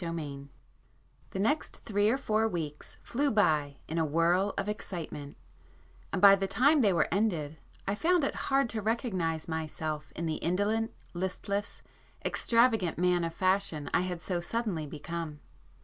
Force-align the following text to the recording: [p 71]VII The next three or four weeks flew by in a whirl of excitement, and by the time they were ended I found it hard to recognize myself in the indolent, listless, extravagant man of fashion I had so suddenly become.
[p 0.01 0.07
71]VII 0.07 0.47
The 1.29 1.37
next 1.37 1.83
three 1.85 2.09
or 2.09 2.17
four 2.17 2.47
weeks 2.47 2.97
flew 3.03 3.29
by 3.29 3.77
in 3.87 3.99
a 3.99 4.03
whirl 4.03 4.55
of 4.57 4.67
excitement, 4.67 5.37
and 6.11 6.19
by 6.19 6.35
the 6.35 6.47
time 6.47 6.81
they 6.81 6.91
were 6.91 7.07
ended 7.11 7.59
I 7.87 7.93
found 7.93 8.23
it 8.23 8.33
hard 8.49 8.67
to 8.71 8.81
recognize 8.81 9.47
myself 9.47 10.11
in 10.15 10.25
the 10.25 10.37
indolent, 10.37 10.91
listless, 11.13 11.83
extravagant 12.25 12.97
man 12.97 13.23
of 13.23 13.35
fashion 13.35 13.91
I 13.93 14.01
had 14.01 14.21
so 14.21 14.41
suddenly 14.41 14.87
become. 14.87 15.39